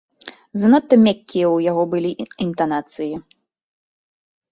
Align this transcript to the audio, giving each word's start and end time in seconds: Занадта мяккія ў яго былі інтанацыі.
Занадта 0.59 0.97
мяккія 1.07 1.45
ў 1.55 1.67
яго 1.71 1.83
былі 1.91 2.11
інтанацыі. 2.47 3.19